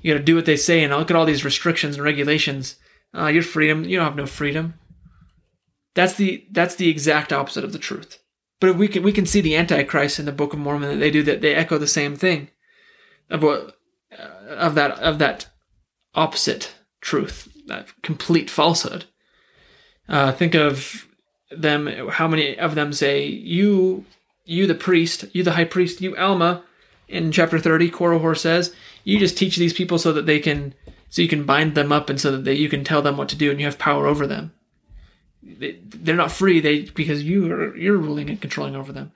you 0.00 0.12
got 0.12 0.18
to 0.18 0.24
do 0.24 0.36
what 0.36 0.46
they 0.46 0.56
say 0.56 0.84
and 0.84 0.94
look 0.94 1.10
at 1.10 1.16
all 1.16 1.26
these 1.26 1.44
restrictions 1.44 1.96
and 1.96 2.04
regulations. 2.04 2.76
Uh, 3.12 3.26
your 3.26 3.42
freedom, 3.42 3.84
you 3.84 3.96
don't 3.96 4.06
have 4.06 4.16
no 4.16 4.26
freedom. 4.26 4.74
That's 5.96 6.14
the 6.14 6.46
that's 6.52 6.76
the 6.76 6.88
exact 6.88 7.32
opposite 7.32 7.64
of 7.64 7.72
the 7.72 7.78
truth. 7.78 8.20
But 8.60 8.76
we 8.76 8.88
can 8.88 9.02
we 9.02 9.12
can 9.12 9.26
see 9.26 9.40
the 9.40 9.56
Antichrist 9.56 10.18
in 10.18 10.26
the 10.26 10.32
Book 10.32 10.52
of 10.52 10.58
Mormon 10.58 10.90
that 10.90 10.96
they 10.96 11.10
do 11.10 11.22
that 11.22 11.40
they 11.40 11.54
echo 11.54 11.78
the 11.78 11.86
same 11.86 12.16
thing 12.16 12.48
of 13.30 13.42
what 13.42 13.76
uh, 14.18 14.54
of 14.54 14.74
that 14.74 14.98
of 14.98 15.18
that 15.18 15.48
opposite 16.14 16.74
truth, 17.00 17.48
that 17.66 17.86
complete 18.02 18.50
falsehood. 18.50 19.04
Uh, 20.08 20.32
think 20.32 20.54
of 20.54 21.06
them 21.50 21.86
how 22.10 22.28
many 22.28 22.58
of 22.58 22.74
them 22.74 22.92
say 22.92 23.24
you 23.24 24.04
you 24.44 24.66
the 24.66 24.74
priest 24.74 25.24
you 25.32 25.42
the 25.42 25.52
high 25.52 25.64
priest 25.64 26.00
you 26.00 26.16
alma 26.16 26.62
in 27.06 27.32
chapter 27.32 27.58
30 27.58 27.90
Korihor 27.90 28.36
says 28.36 28.74
you 29.04 29.18
just 29.18 29.38
teach 29.38 29.56
these 29.56 29.72
people 29.72 29.98
so 29.98 30.12
that 30.12 30.26
they 30.26 30.40
can 30.40 30.74
so 31.08 31.22
you 31.22 31.28
can 31.28 31.44
bind 31.44 31.74
them 31.74 31.90
up 31.90 32.10
and 32.10 32.20
so 32.20 32.32
that 32.32 32.44
they, 32.44 32.52
you 32.52 32.68
can 32.68 32.84
tell 32.84 33.00
them 33.00 33.16
what 33.16 33.30
to 33.30 33.36
do 33.36 33.50
and 33.50 33.60
you 33.60 33.66
have 33.66 33.78
power 33.78 34.06
over 34.06 34.26
them 34.26 34.52
they, 35.42 35.78
they're 35.84 36.14
not 36.14 36.32
free 36.32 36.60
they 36.60 36.82
because 36.82 37.22
you 37.22 37.52
are 37.52 37.76
you're 37.76 37.98
ruling 37.98 38.28
and 38.28 38.40
controlling 38.40 38.76
over 38.76 38.92
them 38.92 39.12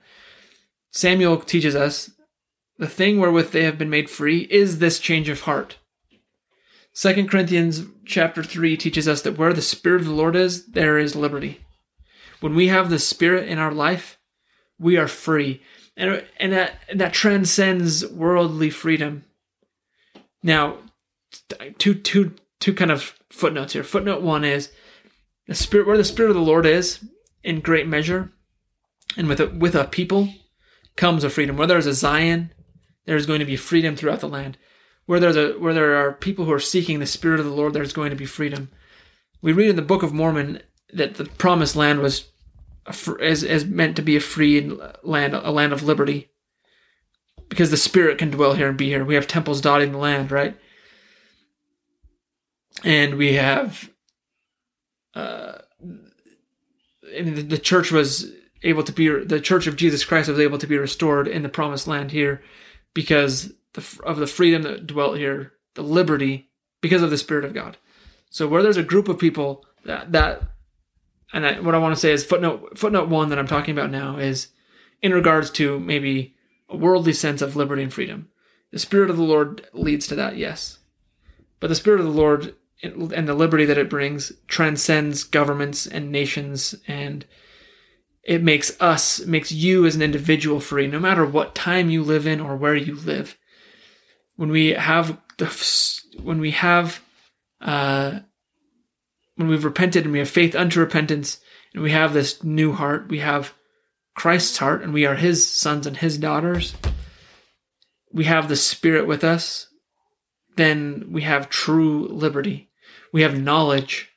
samuel 0.91 1.37
teaches 1.37 1.75
us 1.75 2.11
the 2.77 2.87
thing 2.87 3.19
wherewith 3.19 3.51
they 3.51 3.63
have 3.63 3.77
been 3.77 3.89
made 3.89 4.09
free 4.09 4.47
is 4.49 4.79
this 4.79 4.99
change 4.99 5.29
of 5.29 5.41
heart 5.41 5.77
Second 6.95 7.27
Corinthians 7.27 7.87
chapter 8.05 8.43
3 8.43 8.77
teaches 8.77 9.07
us 9.07 9.23
that 9.23 9.35
where 9.35 9.51
the 9.51 9.63
spirit 9.63 10.01
of 10.01 10.07
the 10.07 10.13
Lord 10.13 10.35
is 10.35 10.67
there 10.67 10.99
is 10.99 11.15
liberty 11.15 11.63
when 12.43 12.55
we 12.55 12.67
have 12.67 12.89
the 12.89 12.99
Spirit 12.99 13.47
in 13.47 13.57
our 13.57 13.71
life, 13.71 14.19
we 14.77 14.97
are 14.97 15.07
free. 15.07 15.61
And, 15.95 16.25
and 16.37 16.51
that, 16.51 16.73
that 16.93 17.13
transcends 17.13 18.05
worldly 18.05 18.69
freedom. 18.69 19.23
Now, 20.43 20.79
two, 21.77 21.93
two, 21.93 22.35
two 22.59 22.73
kind 22.73 22.91
of 22.91 23.17
footnotes 23.29 23.71
here. 23.71 23.83
Footnote 23.85 24.21
one 24.21 24.43
is 24.43 24.73
the 25.47 25.55
Spirit, 25.55 25.87
where 25.87 25.97
the 25.97 26.03
Spirit 26.03 26.29
of 26.29 26.35
the 26.35 26.41
Lord 26.41 26.65
is, 26.65 27.05
in 27.43 27.59
great 27.59 27.87
measure, 27.87 28.31
and 29.17 29.27
with 29.27 29.39
a, 29.39 29.47
with 29.47 29.75
a 29.75 29.85
people 29.85 30.29
comes 30.95 31.23
a 31.23 31.29
freedom. 31.29 31.57
Where 31.57 31.67
there's 31.67 31.85
a 31.85 31.93
Zion, 31.93 32.53
there's 33.05 33.25
going 33.25 33.39
to 33.39 33.45
be 33.45 33.55
freedom 33.55 33.95
throughout 33.95 34.21
the 34.21 34.29
land. 34.29 34.57
Where 35.05 35.19
there's 35.19 35.35
a 35.35 35.53
where 35.53 35.73
there 35.73 35.95
are 35.95 36.13
people 36.13 36.45
who 36.45 36.53
are 36.53 36.59
seeking 36.59 36.99
the 36.99 37.05
Spirit 37.05 37.39
of 37.39 37.45
the 37.45 37.51
Lord, 37.51 37.73
there's 37.73 37.93
going 37.93 38.11
to 38.11 38.15
be 38.15 38.25
freedom. 38.25 38.69
We 39.41 39.51
read 39.51 39.69
in 39.69 39.75
the 39.75 39.81
Book 39.81 40.03
of 40.03 40.13
Mormon 40.13 40.61
that 40.93 41.15
the 41.15 41.25
promised 41.25 41.75
land 41.75 41.99
was 41.99 42.29
as 43.21 43.43
as 43.43 43.65
meant 43.65 43.97
to 43.97 44.01
be 44.01 44.15
a 44.15 44.21
free 44.21 44.71
land, 45.03 45.33
a 45.33 45.51
land 45.51 45.73
of 45.73 45.83
liberty, 45.83 46.29
because 47.49 47.69
the 47.69 47.77
Spirit 47.77 48.17
can 48.17 48.31
dwell 48.31 48.53
here 48.53 48.69
and 48.69 48.77
be 48.77 48.87
here. 48.87 49.03
We 49.03 49.15
have 49.15 49.27
temples 49.27 49.59
dotting 49.59 49.91
the 49.91 49.97
land, 49.97 50.31
right? 50.31 50.57
And 52.83 53.15
we 53.15 53.33
have, 53.33 53.89
uh, 55.15 55.59
and 55.81 57.37
the, 57.37 57.41
the 57.41 57.57
church 57.57 57.91
was 57.91 58.31
able 58.63 58.83
to 58.83 58.91
be 58.91 59.07
the 59.07 59.41
Church 59.41 59.67
of 59.67 59.75
Jesus 59.75 60.05
Christ 60.05 60.29
was 60.29 60.39
able 60.39 60.57
to 60.57 60.67
be 60.67 60.77
restored 60.77 61.27
in 61.27 61.43
the 61.43 61.49
Promised 61.49 61.87
Land 61.87 62.11
here, 62.11 62.41
because 62.93 63.53
the, 63.73 63.99
of 64.03 64.17
the 64.17 64.27
freedom 64.27 64.63
that 64.63 64.87
dwelt 64.87 65.17
here, 65.17 65.53
the 65.75 65.83
liberty, 65.83 66.49
because 66.81 67.01
of 67.01 67.09
the 67.09 67.17
Spirit 67.17 67.45
of 67.45 67.53
God. 67.53 67.77
So 68.29 68.47
where 68.47 68.63
there's 68.63 68.77
a 68.77 68.83
group 68.83 69.07
of 69.07 69.19
people 69.19 69.65
that 69.85 70.11
that 70.11 70.43
and 71.33 71.45
I, 71.45 71.59
what 71.59 71.75
I 71.75 71.79
want 71.79 71.95
to 71.95 71.99
say 71.99 72.11
is 72.11 72.23
footnote 72.23 72.77
footnote 72.77 73.09
one 73.09 73.29
that 73.29 73.39
I'm 73.39 73.47
talking 73.47 73.77
about 73.77 73.91
now 73.91 74.17
is 74.17 74.47
in 75.01 75.13
regards 75.13 75.49
to 75.51 75.79
maybe 75.79 76.35
a 76.69 76.77
worldly 76.77 77.13
sense 77.13 77.41
of 77.41 77.55
liberty 77.55 77.83
and 77.83 77.93
freedom. 77.93 78.29
The 78.71 78.79
Spirit 78.79 79.09
of 79.09 79.17
the 79.17 79.23
Lord 79.23 79.67
leads 79.73 80.07
to 80.07 80.15
that, 80.15 80.37
yes, 80.37 80.79
but 81.59 81.67
the 81.67 81.75
Spirit 81.75 81.99
of 81.99 82.05
the 82.05 82.11
Lord 82.11 82.55
and 82.83 83.27
the 83.27 83.33
liberty 83.33 83.65
that 83.65 83.77
it 83.77 83.89
brings 83.89 84.33
transcends 84.47 85.23
governments 85.23 85.87
and 85.87 86.11
nations, 86.11 86.75
and 86.87 87.25
it 88.23 88.43
makes 88.43 88.79
us, 88.81 89.25
makes 89.25 89.51
you 89.51 89.85
as 89.85 89.95
an 89.95 90.01
individual 90.01 90.59
free, 90.59 90.87
no 90.87 90.99
matter 90.99 91.25
what 91.25 91.55
time 91.55 91.89
you 91.89 92.03
live 92.03 92.27
in 92.27 92.41
or 92.41 92.55
where 92.55 92.75
you 92.75 92.95
live. 92.95 93.37
When 94.35 94.49
we 94.49 94.69
have 94.69 95.17
the, 95.37 95.47
when 96.21 96.39
we 96.39 96.51
have 96.51 97.01
uh, 97.61 98.19
when 99.35 99.47
we've 99.47 99.65
repented 99.65 100.03
and 100.03 100.13
we 100.13 100.19
have 100.19 100.29
faith 100.29 100.55
unto 100.55 100.79
repentance 100.79 101.39
and 101.73 101.81
we 101.81 101.91
have 101.91 102.13
this 102.13 102.43
new 102.43 102.73
heart, 102.73 103.07
we 103.09 103.19
have 103.19 103.53
Christ's 104.15 104.57
heart 104.57 104.83
and 104.83 104.93
we 104.93 105.05
are 105.05 105.15
his 105.15 105.47
sons 105.47 105.87
and 105.87 105.97
his 105.97 106.17
daughters, 106.17 106.75
we 108.11 108.25
have 108.25 108.47
the 108.47 108.55
Spirit 108.55 109.07
with 109.07 109.23
us, 109.23 109.67
then 110.55 111.07
we 111.09 111.23
have 111.23 111.49
true 111.49 112.07
liberty. 112.07 112.69
We 113.13 113.21
have 113.21 113.39
knowledge 113.39 114.09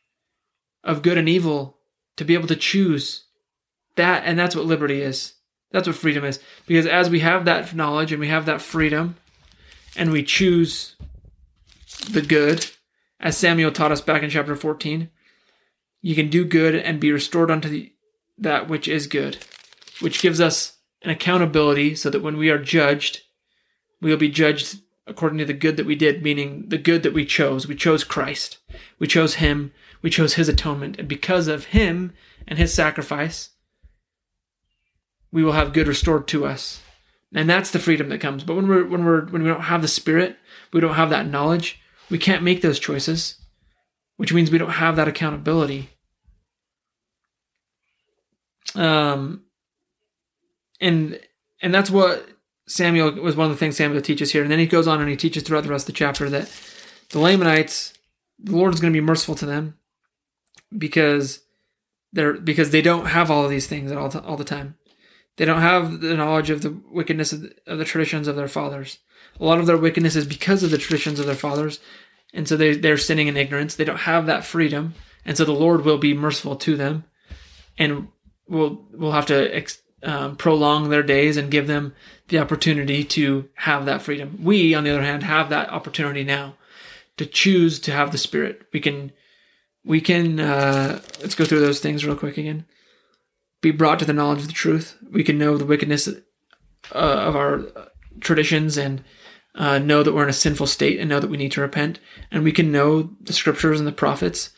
of 0.83 1.03
good 1.03 1.19
and 1.19 1.29
evil 1.29 1.79
to 2.17 2.25
be 2.25 2.35
able 2.35 2.49
to 2.49 2.57
choose 2.57 3.27
that, 3.95 4.25
and 4.25 4.39
that's 4.39 4.57
what 4.57 4.65
liberty 4.65 5.01
is. 5.03 5.35
That's 5.71 5.87
what 5.87 5.97
freedom 5.97 6.25
is. 6.25 6.41
Because 6.67 6.87
as 6.87 7.11
we 7.11 7.21
have 7.21 7.45
that 7.45 7.75
knowledge 7.75 8.11
and 8.11 8.21
we 8.21 8.29
have 8.29 8.47
that 8.47 8.63
freedom, 8.63 9.17
and 9.97 10.11
we 10.13 10.23
choose 10.23 10.97
the 12.11 12.23
good, 12.23 12.67
as 13.21 13.37
Samuel 13.37 13.73
taught 13.73 13.93
us 13.93 14.01
back 14.01 14.23
in 14.23 14.31
chapter 14.31 14.55
14, 14.55 15.11
you 16.03 16.15
can 16.15 16.29
do 16.29 16.45
good 16.45 16.75
and 16.75 17.01
be 17.01 17.11
restored 17.11 17.51
unto 17.51 17.69
the, 17.69 17.93
that 18.39 18.69
which 18.69 18.87
is 18.87 19.07
good, 19.07 19.39
which 20.01 20.21
gives 20.21 20.41
us 20.41 20.79
an 21.03 21.11
accountability 21.11 21.95
so 21.95 22.11
that 22.11 22.23
when 22.23 22.37
we 22.37 22.51
are 22.51 22.59
judged, 22.59 23.23
we 24.01 24.11
will 24.11 24.19
be 24.19 24.29
judged 24.29 24.81
according 25.07 25.39
to 25.39 25.45
the 25.45 25.53
good 25.53 25.77
that 25.77 25.87
we 25.87 25.95
did, 25.95 26.23
meaning 26.23 26.65
the 26.69 26.79
good 26.79 27.03
that 27.03 27.15
we 27.15 27.25
chose. 27.25 27.67
We 27.67 27.77
chose 27.77 28.05
Christ. 28.05 28.59
We 28.99 29.07
chose 29.07 29.35
Him. 29.35 29.73
We 30.03 30.11
chose 30.11 30.35
His 30.35 30.49
atonement. 30.49 30.99
And 30.99 31.09
because 31.09 31.49
of 31.49 31.67
Him 31.67 32.13
and 32.47 32.59
His 32.59 32.75
sacrifice, 32.75 33.51
we 35.31 35.45
will 35.45 35.53
have 35.53 35.73
good 35.73 35.89
restored 35.89 36.27
to 36.29 36.47
us. 36.47 36.83
And 37.35 37.49
that's 37.49 37.71
the 37.71 37.79
freedom 37.79 38.09
that 38.09 38.21
comes. 38.21 38.45
But 38.45 38.57
when 38.57 38.69
we're 38.69 38.87
when 38.87 39.05
we're 39.05 39.27
when 39.27 39.43
we 39.43 39.49
don't 39.49 39.63
have 39.63 39.83
the 39.83 39.89
Spirit, 39.89 40.37
we 40.73 40.81
don't 40.81 40.95
have 40.95 41.11
that 41.11 41.27
knowledge, 41.27 41.81
we 42.09 42.19
can't 42.19 42.43
make 42.43 42.63
those 42.63 42.79
choices, 42.79 43.37
which 44.17 44.33
means 44.33 44.51
we 44.51 44.59
don't 44.59 44.71
have 44.71 44.97
that 44.97 45.09
accountability. 45.09 45.91
Um 48.75 49.45
and 50.81 51.21
and 51.61 51.75
that's 51.75 51.91
what 51.91 52.27
Samuel 52.67 53.13
was 53.13 53.37
one 53.37 53.47
of 53.47 53.53
the 53.53 53.59
things 53.59 53.77
Samuel 53.77 54.03
teaches 54.03 54.33
here. 54.33 54.43
And 54.43 54.51
then 54.51 54.59
he 54.59 54.67
goes 54.67 54.89
on 54.89 55.01
and 55.01 55.09
he 55.09 55.17
teaches 55.17 55.43
throughout 55.43 55.65
the 55.65 55.71
rest 55.71 55.89
of 55.89 55.95
the 55.95 55.99
chapter 55.99 56.29
that 56.31 56.51
the 57.11 57.21
Lamanites, 57.21 57.93
the 58.39 58.57
Lord 58.57 58.75
is 58.75 58.81
going 58.81 58.93
to 58.93 58.97
be 58.97 59.05
merciful 59.05 59.35
to 59.37 59.47
them 59.47 59.79
because 60.77 61.41
they're 62.13 62.35
because 62.35 62.71
they 62.71 62.83
don't 62.83 63.07
have 63.07 63.31
all 63.31 63.45
of 63.45 63.51
these 63.51 63.67
things 63.67 63.93
all, 63.93 64.11
all 64.19 64.37
the 64.37 64.45
time. 64.45 64.77
They 65.37 65.45
don't 65.45 65.61
have 65.61 66.01
the 66.01 66.17
knowledge 66.17 66.51
of 66.51 66.63
the 66.63 66.77
wickedness 66.91 67.33
of 67.33 67.43
the, 67.43 67.55
of 67.67 67.79
the 67.79 67.85
traditions 67.85 68.27
of 68.27 68.37
their 68.37 68.49
fathers. 68.49 68.99
A 69.39 69.45
lot 69.45 69.59
of 69.59 69.67
their 69.67 69.77
wickedness 69.77 70.17
is 70.17 70.27
because 70.27 70.63
of 70.63 70.71
the 70.71 70.79
traditions 70.79 71.21
of 71.21 71.27
their 71.27 71.35
fathers, 71.35 71.79
and 72.33 72.49
so 72.49 72.57
they 72.57 72.75
they're 72.75 72.97
sinning 72.97 73.29
in 73.29 73.37
ignorance. 73.37 73.77
They 73.77 73.85
don't 73.85 74.01
have 74.01 74.27
that 74.27 74.45
freedom, 74.45 74.95
and 75.25 75.37
so 75.37 75.45
the 75.45 75.53
Lord 75.53 75.85
will 75.85 75.99
be 75.99 76.15
merciful 76.15 76.57
to 76.57 76.77
them, 76.77 77.05
and 77.77 78.09
will 78.49 78.87
will 78.93 79.13
have 79.13 79.27
to 79.27 79.55
ex, 79.55 79.83
um, 80.03 80.37
prolong 80.37 80.89
their 80.89 81.03
days 81.03 81.37
and 81.37 81.51
give 81.51 81.67
them 81.67 81.95
the 82.29 82.39
opportunity 82.39 83.05
to 83.05 83.49
have 83.55 83.87
that 83.87 84.03
freedom. 84.03 84.39
We, 84.43 84.75
on 84.75 84.85
the 84.85 84.91
other 84.91 85.03
hand, 85.03 85.23
have 85.23 85.49
that 85.51 85.71
opportunity 85.71 86.25
now 86.25 86.55
to 87.17 87.27
choose 87.27 87.79
to 87.81 87.93
have 87.93 88.13
the 88.13 88.19
Spirit. 88.19 88.67
We 88.73 88.81
can 88.81 89.13
we 89.85 90.01
can 90.01 90.41
uh, 90.41 91.01
let's 91.21 91.35
go 91.35 91.45
through 91.45 91.61
those 91.61 91.81
things 91.81 92.05
real 92.05 92.17
quick 92.17 92.37
again 92.37 92.67
be 93.61 93.71
brought 93.71 93.99
to 93.99 94.05
the 94.05 94.13
knowledge 94.13 94.43
of 94.43 94.47
the 94.47 94.53
truth. 94.53 94.97
We 95.11 95.25
can 95.25 95.39
know 95.39 95.57
the 95.57 95.67
wickedness 95.67 96.07
uh, 96.07 96.13
of 96.93 97.35
our 97.35 97.63
traditions 98.21 98.77
and 98.77 99.03
uh, 99.57 99.79
know 99.79 100.03
that 100.03 100.13
we're 100.13 100.23
in 100.23 100.29
a 100.29 100.35
sinful 100.35 100.67
state 100.67 101.01
and 101.01 101.09
know 101.09 101.21
that 101.21 101.31
we 101.31 101.37
need 101.37 101.53
to 101.53 101.61
repent. 101.61 101.99
And 102.31 102.45
we 102.45 102.53
can 102.53 102.71
know 102.71 103.11
the 103.21 103.33
scriptures 103.33 103.81
and 103.81 103.87
the 103.87 103.93
prophets, 103.93 104.51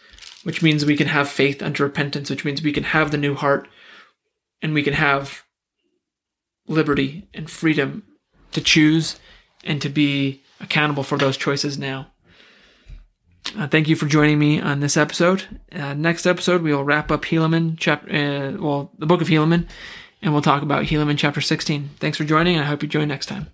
which 0.43 0.63
means 0.63 0.85
we 0.85 0.97
can 0.97 1.07
have 1.07 1.29
faith 1.29 1.63
unto 1.63 1.85
repentance, 1.85 2.29
which 2.29 2.45
means 2.45 2.61
we 2.61 2.73
can 2.73 2.85
have 2.85 3.11
the 3.11 3.17
new 3.17 3.35
heart 3.35 3.69
and 4.63 4.75
we 4.75 4.83
can 4.83 4.95
have 4.95 5.45
liberty 6.67 7.29
and 7.33 7.51
freedom 7.51 8.03
to 8.53 8.61
choose 8.61 9.19
and 9.65 9.81
to 9.83 9.89
be 9.89 10.43
accountable 10.61 11.03
for 11.03 11.19
those 11.19 11.37
choices 11.37 11.79
now. 11.79 12.09
Uh, 13.57 13.67
thank 13.67 13.89
you 13.89 13.97
for 13.97 14.07
joining 14.07 14.39
me 14.39 14.61
on 14.61 14.81
this 14.81 14.97
episode. 14.97 15.45
Uh, 15.73 15.95
next 15.95 16.27
episode, 16.27 16.63
we 16.63 16.75
will 16.75 16.85
wrap 16.85 17.11
up 17.11 17.25
Helaman, 17.25 17.77
chapter, 17.79 18.11
uh, 18.11 18.53
well, 18.61 18.93
the 18.99 19.07
book 19.07 19.23
of 19.23 19.29
Helaman, 19.29 19.67
and 20.21 20.33
we'll 20.33 20.43
talk 20.43 20.63
about 20.63 20.85
Helaman 20.85 21.17
chapter 21.17 21.41
16. 21.41 21.91
Thanks 21.99 22.19
for 22.19 22.25
joining, 22.25 22.57
and 22.57 22.65
I 22.65 22.69
hope 22.69 22.83
you 22.83 22.89
join 22.89 23.09
next 23.09 23.27
time. 23.27 23.49